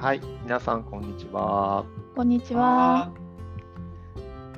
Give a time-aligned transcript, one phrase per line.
[0.00, 1.84] はい、皆さんこんにちは。
[2.16, 3.12] こんにちは。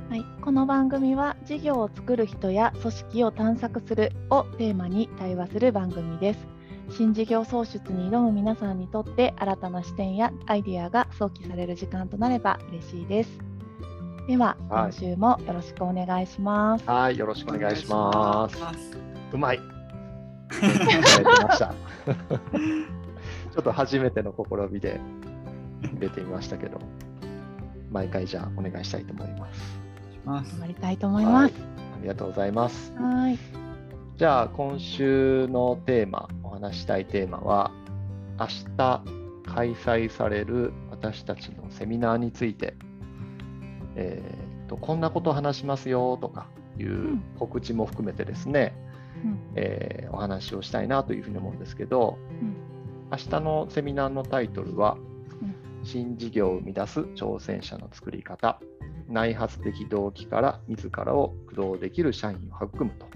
[0.09, 6.47] はい、この番組は事業を作る人や組織を探索するをテーマに対話する番組です。
[6.91, 13.31] 新事業創出に挑む皆さんにとって新たな視点やアイディアが想起される時間となれば嬉しいです。
[14.29, 16.89] では、はい今週もよろしくお願いします。
[16.89, 18.57] はい、よろしくお願いします。
[18.57, 18.63] す。
[19.33, 19.61] うまい。
[23.53, 25.01] ちょっと初めての試みで
[25.99, 26.79] 出てみましたけど、
[27.91, 29.79] 毎回じゃあお願いしたいと思います。
[30.25, 31.55] ます頑張りたいと思います。
[31.55, 32.93] ありがとうございます。
[32.97, 33.39] はい。
[34.17, 37.71] じゃあ今週のテーマ、お話ししたいテーマは、
[38.39, 38.47] 明
[38.77, 39.03] 日
[39.47, 42.75] 開催される私たちのセミナーについて、
[43.97, 46.47] えーとこんなことを話しますよとか
[46.79, 48.75] いうん告知も含めてですね、
[49.23, 52.57] うんえーお話をしたいなというふうに思うんですけど、うん
[53.11, 55.12] 明日のセミナーのタイトルは、うん
[55.85, 58.61] 新事業を生み出す挑戦者の作り方
[59.09, 63.07] 内発的動機から自らを駆動できる社員を育むと。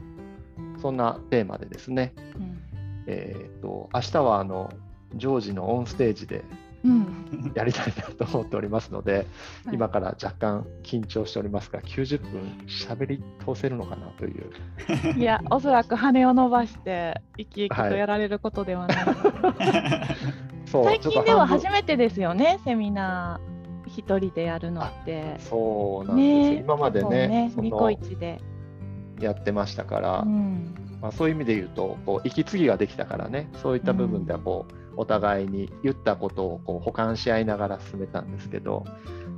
[0.81, 2.58] そんなテーマでですね、うん。
[3.06, 4.73] えー、と明日はあの
[5.14, 6.45] ジョージのオンステージで
[6.84, 7.53] うん。
[7.55, 9.27] やりたいなと思っておりますので、
[9.64, 9.75] はい。
[9.75, 14.53] 今から若干緊張しておりますが90分喋り通せるのかなという。
[15.19, 19.05] いや、おそらく羽を伸ばして生き生きとやられることではない。
[19.05, 19.55] そ う
[20.67, 25.36] 最近では初めてですよね、セミナー一人でやるのって。
[25.39, 28.41] そうなんですよ、ね今までねそニのコイチで。
[29.20, 30.75] やってましたから、うん。
[31.00, 38.84] まあ、そういう意味で言うとこう息継ぎができたからねそういった部分ではこう、お互いに言ったことをこう補完し合いながら進めたんですけど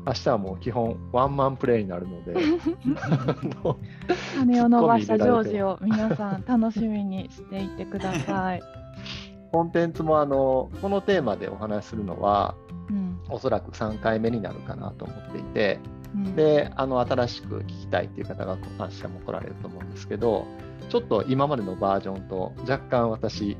[0.06, 2.34] 明日はもう基本ワンマンプレイになるので
[4.38, 8.62] 羽を伸ばしたジョージを 皆さん楽しみにしていてください。
[9.52, 12.54] コンテンツもあのこのテーマでお話しするのは
[12.90, 13.20] うん。
[13.30, 15.78] おそらく3回目になるかなと思っていて
[16.14, 20.46] うん、であの新しく聞きたいっていう方が明日も来られると思うんですけど
[20.88, 23.56] ちょっと今までのバージョンと若干私、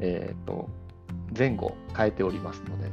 [0.00, 0.68] えー、と
[1.36, 2.90] 前後変えておりますので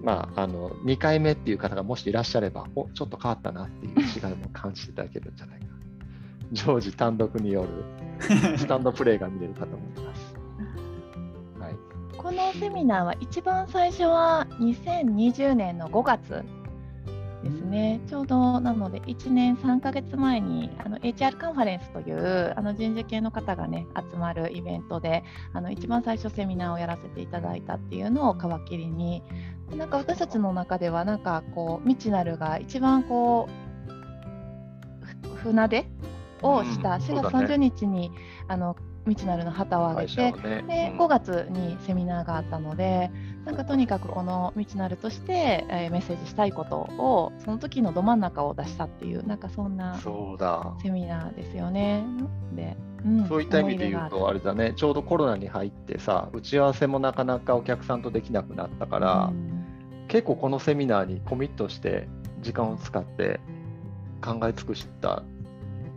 [0.00, 5.72] まあ、あの2回目っていう方がもしいらっしゃれば、おちょっと変わったなっていう違いも感じていただけるんじゃないかな。
[6.52, 10.27] 常時単独によるスタンドプレイが見れるかと思います。
[12.18, 16.44] はい、このセミナーは一番最初は2020年の5月
[17.42, 29.22] ですね、ちょうどなので1年3ヶ月前にあの HR カンファレンスというあの人事系の方がね集まるイベントであの一番最初セミナーをやらせていただいたっていうのを皮切りに
[29.70, 33.48] でなんか私たちの中ではなんかこう未知なるが一番こ
[35.24, 35.86] うふ船出
[36.42, 37.46] をしたうん4月そうだね。
[37.46, 38.10] 30日に、
[38.48, 38.76] あの
[39.08, 40.64] 未知なるの旗を上げてね。
[40.68, 43.10] でうん5月にセミナーがあったので、
[43.44, 49.98] なんかとにかくこの道なるとして、えーメッセージしたいことをその時のど真ん中を出したっていうなんかそんな。
[50.82, 52.04] セミナーですよね。
[52.54, 59.58] で、うんそういった意味で言うと、あれだね、ちょうどコロナに入ってさ、打ち合わせもなかなかお客さんとできなくなったかあら、るうん
[60.08, 62.08] 結構このセミナーにコミットして、
[62.40, 63.40] 時間を使って
[64.24, 65.22] 考え尽くした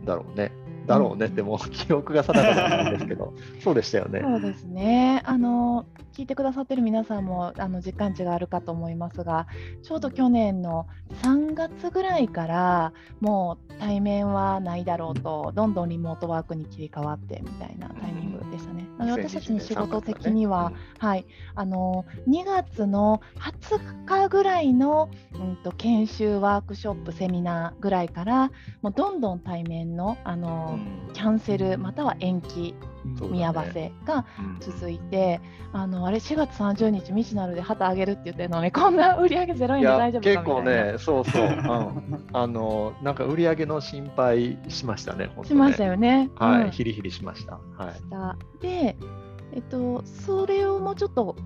[0.02, 0.52] んだろうね。
[0.92, 4.20] だろうねって、もう記憶が定かないんですけど、 そうでしたよね。
[4.20, 5.22] そうですね。
[5.24, 9.46] あの聞いてくださってる皆さんもあの実感値があるかと思いますが、
[9.82, 10.86] ちょうど去年の
[11.22, 18.86] 3月ぐらいからもう対面はないだろうと、どんどんリモートワークに切り替わってみたいなタイミングでしたね。
[18.98, 28.50] なので私たちの仕事的には、はい、あの2月の20日ぐらいの、うん、と研修ワークショップセミナーぐらいから
[28.82, 30.81] もうどんどん対面のあの、うん
[31.12, 32.74] キャンセルまたは延期
[33.30, 35.40] 見合わせがうん続いて、
[35.72, 45.44] あのあれ4月30日未知なるで旗あげるって言ってるのにこんな売り上げゼロ円で大丈夫結構ね、そうそう、うん、あのなんか売り上げの心配しましたね、ね。
[45.44, 46.30] しましたよね。
[46.36, 46.70] はい、うん。
[46.70, 47.58] ヒリヒリしました。
[47.76, 48.62] はい。
[48.62, 48.96] で、
[49.52, 51.36] えっと、それをもうちょっと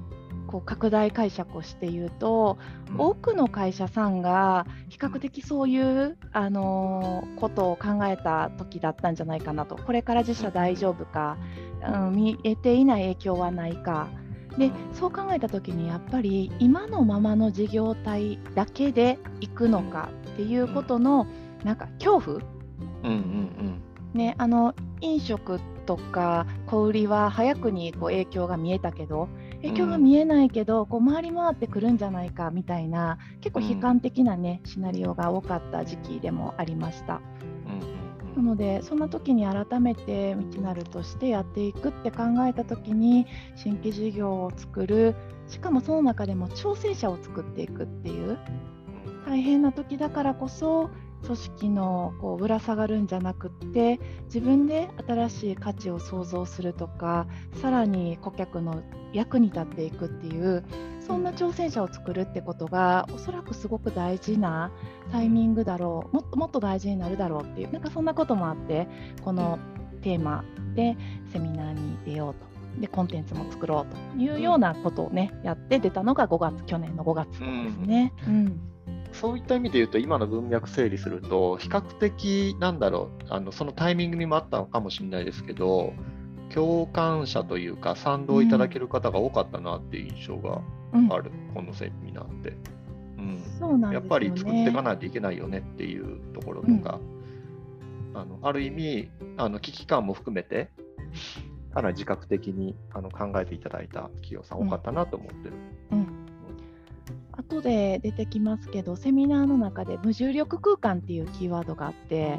[0.56, 2.56] こう拡大解釈をして言うと、
[2.96, 9.76] 多くの会社さんが比較的そういう、あのーことを考えた時だったんじゃないかなと。
[9.76, 11.36] これから自社大丈夫か、
[11.86, 14.08] うん、見えていない影響はないか。
[14.56, 21.26] でそう考えた時にやっぱり今のままの事業体だけで行くのかっていうことの
[21.62, 22.36] なんか恐怖。
[23.04, 23.82] うんうん。
[24.14, 29.28] ね、あの飲食とか小売りは早くにこう影響が見えたけど
[29.62, 37.20] 影響が見えないけど、こう回り回ってくるんじゃないかみたいな結構悲観的な、ねシナリオが多かった時期でもありました。
[37.66, 37.88] うんうん
[38.36, 38.44] うん。
[38.44, 45.14] なのでそんな時に改めて道なるとしてやっていくって考えた時に新規事業を作る
[45.48, 48.38] しかもその中でも挑戦者を作っていくっていう
[49.26, 50.90] 大変な時だからこそ
[51.24, 57.26] 組織のこうぶら下がるんじゃなくって自分で新しい価値を創造するとか
[57.60, 58.82] さらに顧客の
[59.12, 60.64] 役に立っていくっていう
[61.00, 64.70] そんな挑戦者を作るってことがおそらくすごく大事な
[65.12, 68.88] タイミングだろうもっともっと大事になるだろうっていうなんかそんなこともあって
[69.22, 69.58] この
[70.02, 70.96] テーマで
[71.32, 72.56] セミナーに出ようと。
[72.80, 77.36] でコンテンツも作ろうというようなことをねやって出たのが5月去年の5月で
[77.70, 78.12] すね。
[78.26, 78.75] うん、うん
[79.16, 85.92] そういった意味で言うと、今の文脈整理すると、比較的、なんだろうあの、そのタイミングにもあったのかもしれないですけど、
[86.54, 90.60] 共感者というか、賛同いただける方が多かったなっていう印象が
[91.10, 92.56] ある、うん、このセミナーって。
[93.18, 93.92] うん。
[93.92, 97.00] やっぱり作っていかないといけないよねっていうところとか、
[98.12, 100.70] うん、あのある意味あの危機感も含めて
[101.74, 105.54] かなり自覚的にあの考えていただいた企業さん多かったなと思ってる。
[105.92, 106.15] うん、
[107.56, 112.38] 後で出てきますけどセミナーの中で無重力空間っていうキーワードがあって、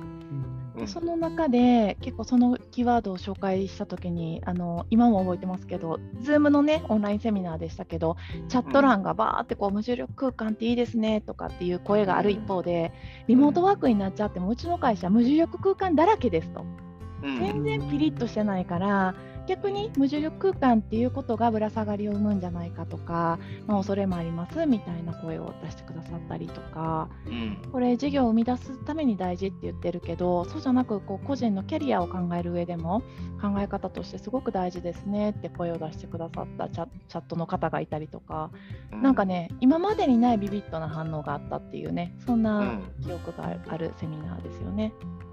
[0.78, 8.16] うん、その中で結構そのキーワードを紹介した時にあの今も覚えてますけど Zoom のねオンラインセミナーでしたけど
[8.48, 12.92] チャット欄がバーってこう無重力空間っていいですねとかっていう声がある一方で
[13.28, 16.87] リモートワークになっちゃってもうちの会社無重力空間だらけですと。
[17.22, 19.16] 全然ピリッとしてないから
[19.48, 33.02] 逆に無重力空間っていうことがぶら下がりを生むんじゃないかとか、まあ、恐れもありますみたいな声を出してくださったりとか、うん、これ事業を生み出すために大事って言ってるけどそうじゃなくこう個人のキャリアを考える上でも
[33.42, 38.52] 考え方としてすごく大事ですねって声を出してくださったチャットの方がいたりとか、
[38.92, 44.92] うん、なんかね今までにないビビッドな反応があったっていうねそんな記憶があるセミナーですよね。
[45.22, 45.26] うん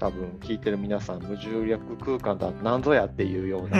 [0.00, 3.78] 多分聞いてる皆さん無重力空間だ何ぞやっていうような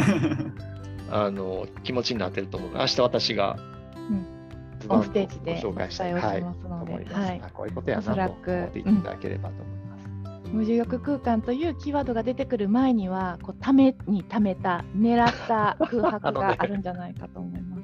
[1.27, 3.57] あの気持ちになってると思う明日私が、
[3.97, 10.51] うん、オンステージで紹介したいと思いますので、はい、こういうことやなと思っていただければと思います。
[10.51, 17.83] うん、無重力空間というキーワードが出てくる前にはこうためにためた狙った空白があるんじゃないかと思います。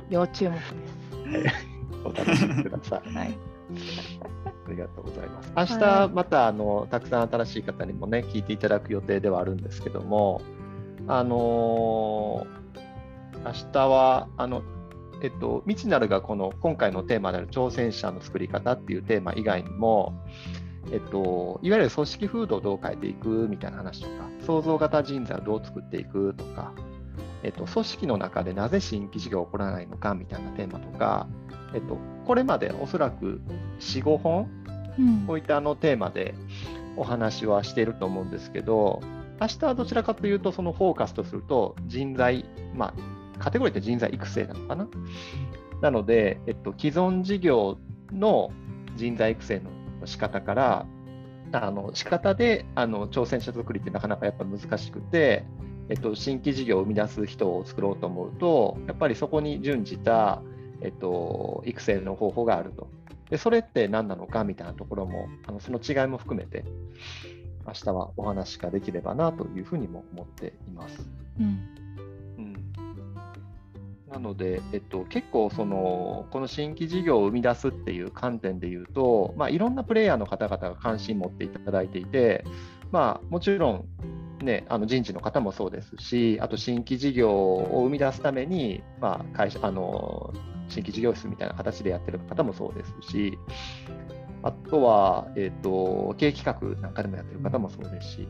[0.10, 0.54] 要注目
[1.32, 1.54] です。
[2.04, 3.14] お楽しみください。
[3.14, 4.39] はい
[4.70, 5.74] ありがとうございます。
[5.74, 10.40] 明日またあのたくさん新しい方にもね聞いていただく予定ではあるんですけども、
[11.08, 14.62] あのー、明日はあの
[15.22, 20.14] えっと未知なるがこの今回のテーマである挑戦者の作り方っていうテーマ以外にも。
[20.92, 24.12] えっと、いわゆる組織風土をどう変えていくみたいな話とか、
[24.46, 26.72] 創造型人材をどう作っていくとか、
[27.42, 31.28] えっと、組織の中でなぜ新規事業が起こらないのかみたいなテーマとか、
[31.74, 33.40] えっと、これまでおそらく
[33.80, 34.48] 4、5本、
[34.98, 36.34] うん、こういったあのテーマで
[36.96, 39.00] お話はしていると思うんですけど、
[39.40, 42.44] 明日はどちらかというと、そのフォーカスとすると、人材、
[42.74, 42.94] まあ、
[43.38, 44.88] カテゴリーって人材育成なのかな？
[45.80, 47.78] なので、えっと、既存事業
[48.12, 48.50] の
[48.96, 50.86] 人材育成の仕方から、
[51.52, 55.44] あの仕方であの挑戦者作りってなかなかやっぱ難しくて、
[55.88, 60.42] えっと、新規事業を生み出す人を作ろうと思うと、やっぱりそこに準じた
[60.82, 62.88] えっと、育成の方法があると。
[63.30, 66.64] で、それって何なのかみたいなところも、あのその違いも含めて、
[67.66, 71.08] 明日はお話ができればなというふうにも思っています。
[71.38, 71.60] うん、
[72.38, 72.54] うん、
[74.10, 82.44] なので、えっと、結構その、この新規事業を生み出すっていう観点で言うと、まあ、いろんなプレイヤーの方々が関心持っていただいていて、
[82.90, 83.84] まあ、もちろん
[84.44, 90.32] ね、あの人事の方もそうですし、あと新規事業を生み出すために、まあ、会社あの
[90.70, 93.38] 新規事業室みたいな形でやってる方もそうですし、
[94.42, 98.28] あとは、えーと、経営企画なんかでもやってる方もそうですし、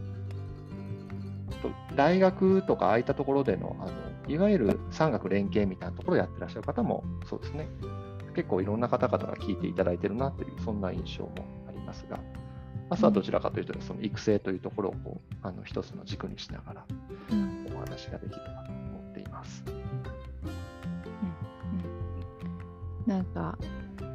[1.94, 3.92] 大学とかああいったところでのあの
[4.28, 7.68] いわゆる産学連携みたいなところをやってらっしゃる方もそうですね、
[8.34, 11.32] 結構いろんな方々が聞いていただいてるなという、そんな印象も
[11.68, 12.18] ありますが、
[12.88, 16.84] まずはどちらかというと、その育成というところをこうあの一つの軸にしながら
[17.74, 19.62] お話ができればと思っています。
[23.10, 23.58] なんか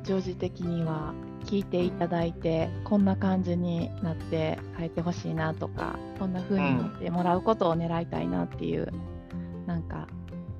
[0.05, 8.89] 常時的には聞いていただいてこんな感じになって変えてほしいなとかこんな風になってもらうことを狙いたいなっていう、
[9.33, 10.07] うん、なんか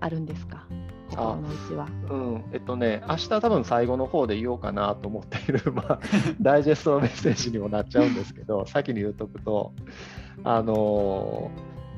[0.01, 0.67] あるんですか？
[1.09, 1.87] 心の内は。
[2.09, 5.99] うんえっとね明日多分最後の方で言おうかなと思っている、 まあ、
[6.41, 9.71] ダイジェストのメッセージにもなっちゃうんですけど 先に言うとくと
[10.43, 11.51] あの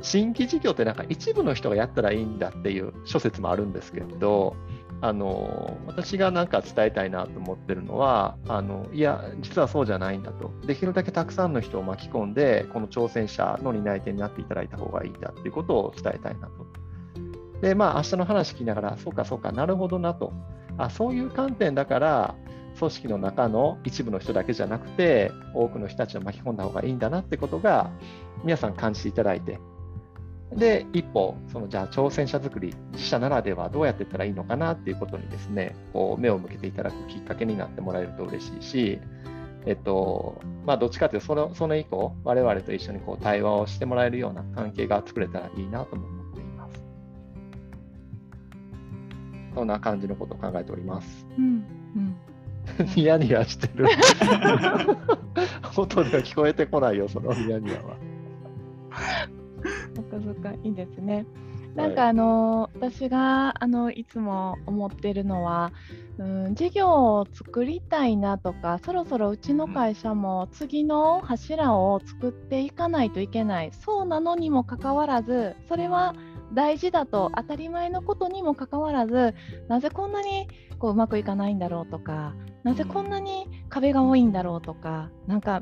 [0.03, 4.55] 新規事業ってなんか一部の人がやったらいいんだっていう諸説もあるんですけれど
[4.99, 16.65] あの私が何か伝えたいなと思ってるのはあのいや実はそうじゃないんだとできるだけたくさんの人を巻き込んでこの挑戦者の担い手になっていただいた方がいいんだっていうことを伝えたいなと。
[17.61, 20.31] でまあ明日の話聞きながらそうかそうかなるほどなと
[20.77, 22.35] あそういう観点だから
[22.77, 27.89] 組織の中の一部の人だけじゃなくて多くの人たちを巻き込んだ方がいいんだなってことが
[28.43, 29.59] 皆さん感じていただいて
[30.55, 38.99] で一歩そのじゃあ挑戦者作り自社ならではどうやっていったらいいのかなっていうことにですねこう目を向けていただくきっかけになってもらえると嬉しいし
[39.65, 46.83] えっとまあ、どっちかというとそのその以降我々と一緒にこう対話をしてもらえるような関係が作れたらいいなとも思っています。
[49.53, 51.27] そんな感じのことを考えております。
[51.37, 51.45] うん
[51.95, 52.15] うん
[52.95, 53.87] ニヤニヤしてる。
[55.75, 57.97] 音では聞こえてこないよ、そのニヤニヤは。
[59.97, 61.25] そっかそっか、いいですね。
[61.73, 65.71] なんかあの、はい、私があのいつも思ってるのは、
[66.17, 73.71] うん、事業を作りたいなとかそろそろうちの会社も次の柱を作っていかないといけない。
[73.73, 76.15] そうなのにもかかわらずそれは
[76.53, 79.35] 大事だと当たり前のことにもかかわらず
[79.67, 80.47] なぜこんなに
[80.79, 85.61] こううまくいかないんだろうとかなぜこんなに壁が多いんだろうとかなんか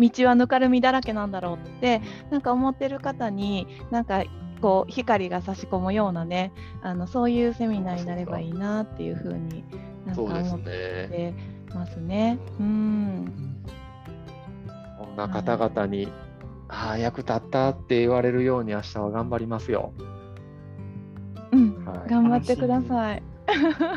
[0.00, 4.24] 道はぬかるみだらけなんだろうってなんか思ってる方になんか
[4.60, 6.52] こう光が差し込むようなね
[6.82, 9.64] あのそういうセミナーになればいいなっていうふうに
[10.06, 11.34] なんか思って
[11.74, 12.38] ますね。
[12.58, 13.56] う、ね、ん
[14.98, 16.12] そんな方々に、はい
[16.72, 19.92] ああ、役立ったって言われるように明日は頑張りますよ。
[21.52, 23.22] うん、はい、頑張ってください。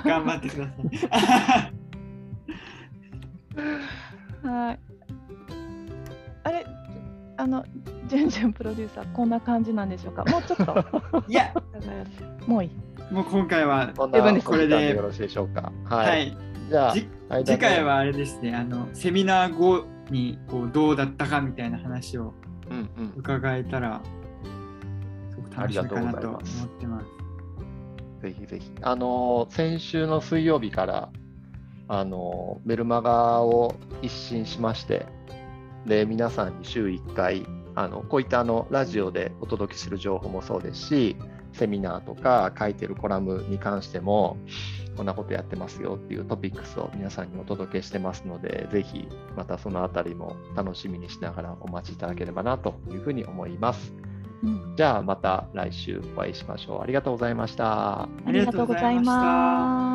[0.03, 1.82] 頑張ってください。
[7.43, 7.65] あの、
[8.07, 10.23] ジュンジュンプロデューサー、こんな感じなんでしょうか？
[10.31, 11.23] もうちょっと。
[11.27, 11.53] いや、
[12.47, 12.71] もういい。
[13.13, 14.07] もう今回はこ
[14.55, 15.71] れでよろしいでしょうか？
[15.83, 16.07] はい。
[16.07, 16.37] はい、
[16.69, 22.33] じゃあ、次回はあれですね、あのセミナー後にこうどうだったかみたいな話を
[23.17, 24.01] 伺えたら、
[25.29, 26.41] すごく楽しみかなと思っ
[26.79, 27.05] てます。
[28.21, 28.71] ぜひぜひ。
[28.81, 31.09] あの、先週の水曜日から、
[31.89, 35.05] あの、メルマガを一新しまして、
[35.85, 41.15] で、皆さんに週1回、あのこういったあのラジオでお届けする情報もそうですし、
[41.53, 44.37] セミナーとか書いてるコラムに関しても、
[44.95, 53.93] こんなことやってますよっていうトピックスを皆さんにお届けしてますので、ぜひまたそのあたりも楽しみにしながらお待ちいただければなというふうに思います。
[54.43, 56.81] うん、じゃあまた来週お会いしましょう。
[56.81, 58.03] ありがとうございました。
[58.03, 59.92] ありがとうございます。